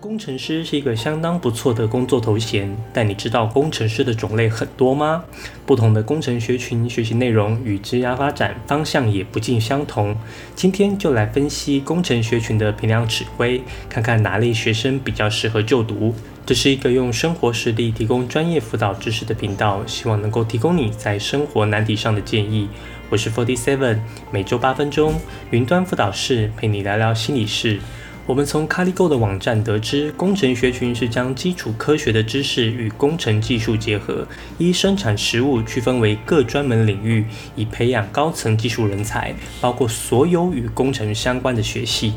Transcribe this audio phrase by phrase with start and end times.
[0.00, 5.24] 工程师是一个相当不错的工作头衔，但你知道工程师的种类很多吗？
[5.66, 10.16] 不同的工程学群学习内容与职涯发展方向也不尽相同。
[10.54, 16.14] 今天就来分析工程学群的评量指挥，看看哪类学生比较适合就读。
[16.46, 22.68] 这是一个用生活实例提供专业辅导知识的频道，希望能够提供你在生活难题上的建议。
[23.10, 23.98] 我是 Forty Seven，
[24.30, 25.20] 每周八分钟
[25.50, 27.80] 云端辅导室陪你聊聊心理事。
[28.28, 34.28] 我们从 CaliGo 的网站得知，工程学群是将基础科学的知识与工程技术结合，
[34.58, 37.24] 依生产实物区分为各专门领域，
[37.56, 42.12] 以培养高层技术人才，包括所有与工程相关的学系。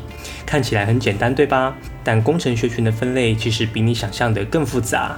[0.45, 1.73] 看起来很简单，对吧？
[2.03, 5.17] 但工程学群的分类其实比你想象的更复杂。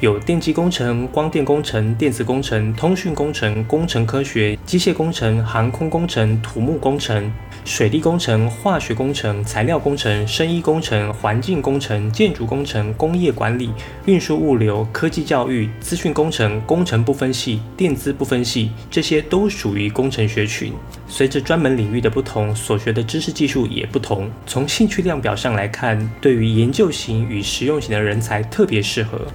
[0.00, 7.32] 有电机工程、光电工程、电子工程、通讯工程、工程科学、机械工程、航空工程、土木工程、
[7.64, 13.70] 水利工程、化学工程、材料工程、生医工程、环境工程、建筑工程、工业管理、
[14.06, 20.72] 运输物流、科技教育、资讯工程、工程不分系、电资不分系，这些都属于工程学群。
[21.08, 24.30] 随着专门领域的不同，所学的知识技术也不同。
[24.46, 29.26] 从兴趣量表上来看，对于研究型与实用型的人才特别适合。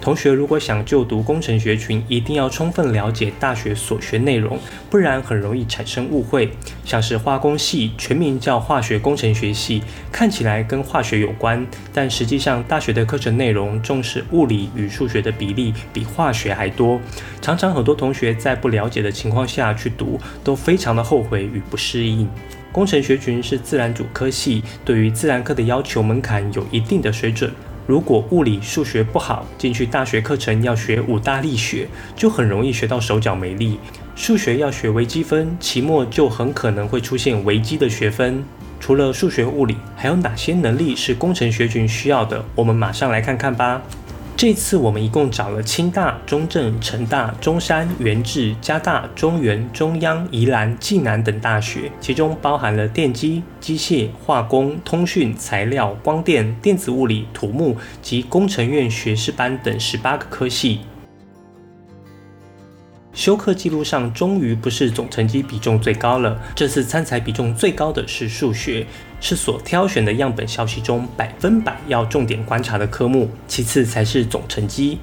[0.00, 6.50] 同学如果想就读工程学群，一定要充分了解大学所学内容，不然很容易产生误会。
[6.86, 16.98] 像是化工系，全名叫化学工程学系，看起来跟化学有关，但实际上大学的课程内容重视物理与数学的比例比化学还多。
[17.42, 22.26] 常常很多同学在不了解的情况下去读，都非常的后悔与不适应。
[22.72, 27.52] 工程学群是自然主科系，对于自然科的要求门槛有一定的水准。
[27.90, 33.80] 如果物理、数学不好，进去大学课程要学五大力学，就很容易学到手脚没力。
[34.14, 38.44] 数学要学微积分，期末就很可能会出现微积的学分。
[38.78, 42.44] 除了数学、物理，还有哪些能力是工程学群需要的？
[42.54, 43.82] 我们马上来看看吧。
[44.40, 60.80] 这次我们一共找了清大、中正、成大、中山、元智、加大、中原、中央、宜兰、暨南等大学，其中包含了电机、机械、化工、通讯、材料、光电、电子物理、土木及工程院学士班等十八个科系。
[63.12, 68.86] 修课记录上终于不是总成绩比重最高了，这次参采比重最高的是数学，
[69.20, 74.98] 是所挑选的样本消息中百分百要重点观察的科目，其次才是总成绩。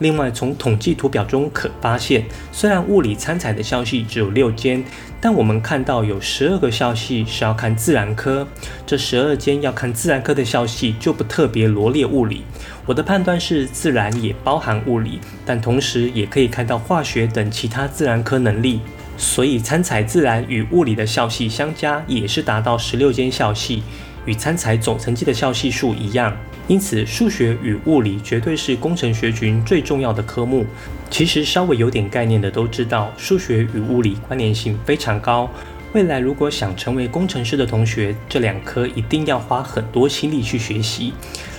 [0.00, 4.82] 另外，从统计图表中可发现，虽然物理参采的消息只有六间，
[5.20, 8.46] 但我们看到有十二个消息是要看自然科。
[8.86, 12.42] 这十二间要看自然科的消息就不特别罗列物理。
[12.86, 18.80] 我的判断是，自然也包含物理，但同时也可以看到化学等其他自然科能力。
[19.20, 23.82] 所以参采自然与物理的校系相加，也是达到十六间校系，
[24.24, 26.34] 与参采总成绩的校系数一样。
[26.66, 30.64] 因此，数学与物理绝对是工程学群最重要的科目。
[31.10, 35.50] 其实，稍微有点概念的都知道，数学与物理关联性非常高。
[35.92, 41.12] 未来如果想成为工程师的同学，这两科一定要花很多心力去学习。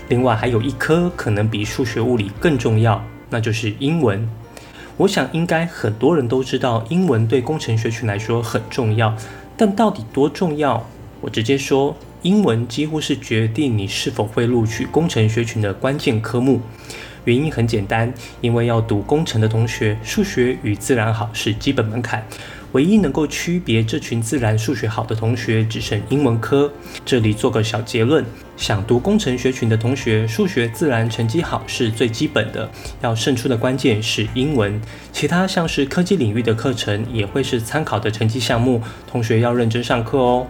[0.09, 4.27] 另外，还有一科可能比数学、物理更重要，那就是英文。
[4.97, 9.15] 我想，应该很多人都知道，英文对工程学群来说很重要。
[9.57, 10.85] 但到底多重要？
[11.21, 11.95] 我直接说。
[12.23, 16.61] 英文几乎是决定你是否会录取工程学群的关键科目。
[17.25, 22.23] 原因很简单，因为要读工程的同学，数学与自然好是基本门槛。
[22.73, 26.71] 唯一能够区别这群自然、数学好的同学，只剩英文科。
[27.03, 28.23] 这里做个小结论：
[28.55, 32.69] 想读工程学群的同学，数学、自然成绩好是最基本的，
[33.01, 34.79] 要胜出的关键是英文。
[35.11, 40.47] 其他像是科技领域的课程，也会是参考的成绩项目，同学要认真上课哦。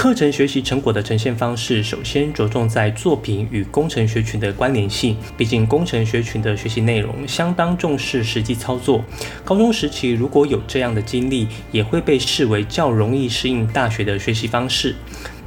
[0.00, 5.14] 课程学习成果的呈现方式，首先着重在作品与工程学群的关联性。
[5.36, 9.04] 毕竟工程学群的学习内容相当重视实际操作。
[9.44, 14.96] 高中时期如果有这样的经历，也会被视为较容易适应大学的学习方式。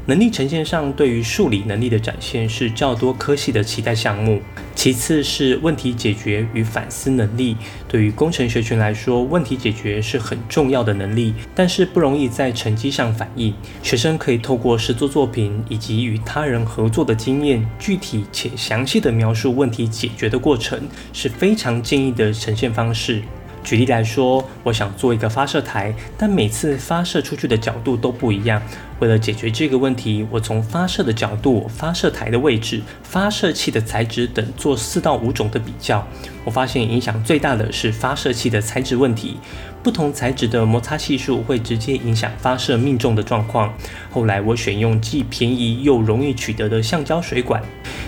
[0.05, 4.39] 能力呈现上，对于数理能力的展现是较多科系的期待项目。
[4.83, 7.55] 其次是问题解决与反思能力，
[7.87, 13.53] 对于工程学群来说，问题解决是很重要的能力，但是不容易在成绩上反映。
[13.81, 20.77] 学生可以透过实作作品以及与他人合作的经验，具体且详细的描述问题解决的过程，
[21.13, 23.21] 是非常建议的呈现方式。
[23.63, 28.61] 举例来说，我想做一个发射台，但每次发射出去的角度都不一样。
[28.99, 36.05] 为了解决这个问题，我从发射的角度、发射台的位置、发射器的材质等做四到五种的比较。
[36.43, 39.37] 我发现影响最大的是发射器的材质问题，
[39.81, 43.73] 不同材质的摩擦系数会直接影响发射命中的状况。
[44.11, 47.61] 后来我选用既便宜又容易取得的橡胶水管。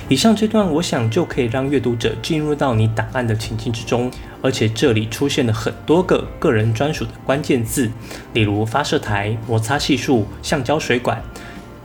[0.07, 7.90] 以上这段，我想就可以让阅读者进入到你档案的情境之中，而且这里出现了很多个个人专属的关键字，
[8.34, 11.19] 例如发射台、摩擦系数、橡胶水管。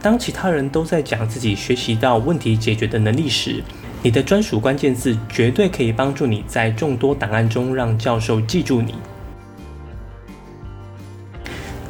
[0.02, 3.62] 当其他人都在讲自己学习到问题解决的能力时，
[4.02, 8.94] 你的专属关键字绝对可以帮助你在众多档案中让教授记住你。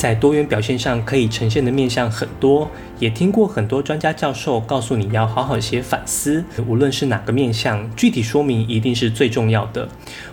[0.01, 9.87] 在多元表现上可以呈现的面向很多，也听过很多专家教授告诉你要好好写反思，无论是哪个面向，具体说明一定是最重要的。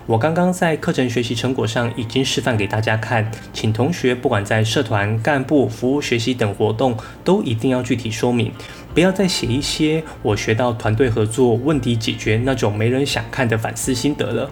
[0.06, 8.50] 我刚刚在课程学习成果上已经示范给大家看，请同学不管在社团、干部、服务学习等活动，都一定要具体说明。
[8.94, 14.50] 不要再写一些我学到团队合作、问题解决那种没人想看的反思心得了。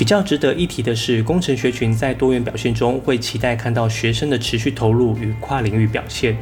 [0.00, 6.34] 比较值得一提的是，工程学群在多元表现中会期待看到学生的持续投入与跨领域表现。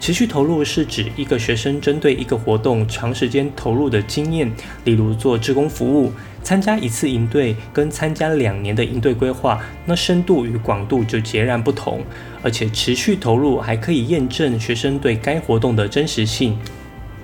[0.00, 4.50] 持续投入是指一个学生针对一个活动长时间投入的经验，
[4.84, 6.10] 例如做志工服务、
[6.42, 12.00] 参加一次营队跟参加两年的营队规划，那深度与广度就截然不同。
[12.40, 16.56] 而且持续投入还可以验证学生对该活动的真实性。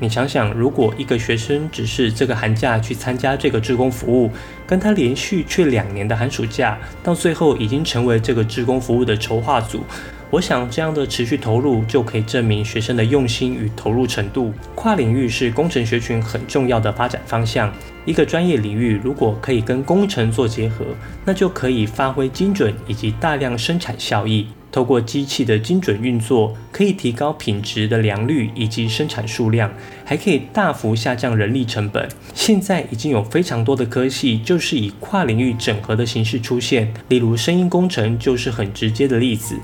[0.00, 4.30] 你想想，如果一个学生只是这个寒假去参加这个志工服务，
[4.66, 9.82] 跟他连续去两年的寒暑假，到最后已经成为这个志工服务的筹划组，
[10.30, 14.52] 我想这样的持续投入就可以证明学生的用心与投入程度。
[14.76, 17.72] 跨领域是工程学群很重要的发展方向。
[18.04, 20.84] 一个专业领域如果可以跟工程做结合，
[21.24, 24.46] 那就可以发挥精准以及大量生产效益。
[24.78, 29.68] 透过机器的精准运作，可以提高品质的良率以及生产数量，
[30.04, 32.08] 还可以大幅下降人力成本。
[32.32, 39.56] 现在已经有非常多的科系就是以跨领域整合的形式出现，例如声音工程就是很直接的例子。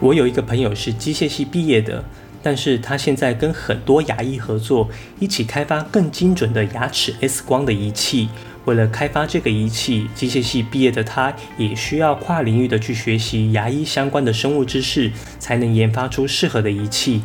[0.00, 2.04] 我有一个朋友是机械系毕业的，
[2.42, 8.28] 但是他现在跟很多牙医合作，一起开发更精准的牙齿 X 光的仪器。
[8.66, 17.22] 为了开发这个仪器，机械系毕业的他也需要跨领域的去学习牙医相关的生物知识，才能研发出适合的仪器。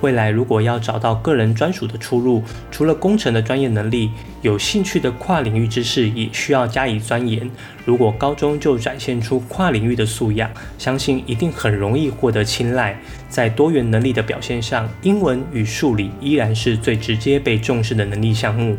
[0.00, 4.10] 未来如果要找到个人专属的出路，除了工程的专业能力，
[4.40, 7.50] 有兴趣的跨领域知识也需要加以钻研。
[7.84, 10.48] 如果高中就展现出跨领域的素养，
[10.78, 12.98] 相信一定很容易获得青睐。
[13.28, 18.78] 在多元能力的表现上，英文与数理依然是最直接被重视的能力项目。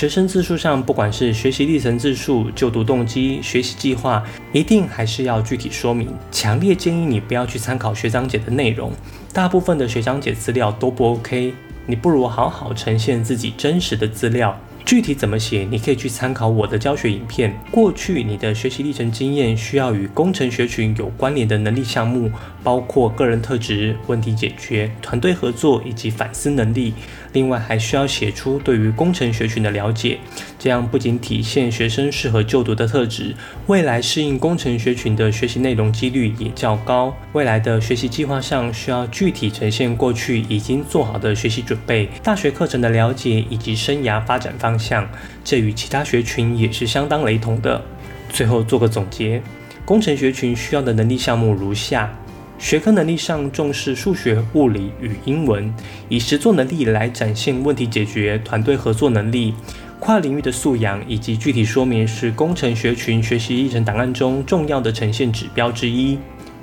[0.00, 6.08] 学生自述上，不管是学习历程自述、就读动机、学习计划，一定还是要具体说明。
[6.32, 8.90] 强烈建议你不要去参考学长姐的内容，
[9.30, 11.52] 大部分的学长姐资料都不 OK，
[11.84, 14.58] 你不如好好呈现自己真实的资料。
[14.84, 17.56] 具体怎么写，你可以去参考我的教学影片。
[17.70, 22.30] 过去你的学习历程经验需要与工程学群有关联的能力项目，
[22.64, 26.94] 包括个人特质、问题解决、团队合作以及反思能力。
[27.32, 30.18] 另外还需要写出对于工程学群的了解，
[30.60, 33.34] 这样不仅体现学生适合就读的特质，
[33.66, 37.16] 未来适应工程学群的学习内容几率也较高。
[37.32, 45.08] 未来的学习计划上需要具体呈现过去已经做好的学习准备、大学课程的了解以及生涯发展方向，
[45.42, 47.80] 这与其他学群也是相当雷同的。
[48.28, 49.40] 最后做个总结，
[49.86, 52.14] 工程学群需要的能力项目如下。
[52.58, 55.72] 学科能力上重视数学、物理与英文，
[56.10, 59.54] 以实作能力来展现问题解决、团队合作能力、
[60.00, 66.18] 跨领域的素养以及具体说明是工程学群学习历程档案中重要的呈现指标之一。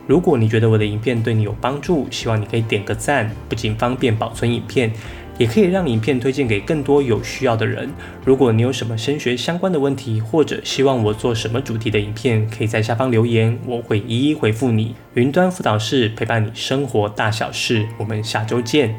[0.08, 4.92] 如果你觉得我的影片对你有帮助，希望你可以点个赞，不仅方便保存影片。
[5.38, 7.88] 也可以让影片推荐给更多有需要的人。
[8.26, 14.96] 如果你有什么升学相关的问题，或者希望我做什么主题的影片，可以在下方留言，我会一一回复你。
[15.14, 18.96] 云端辅导室陪伴你生活大小事，我们下周见。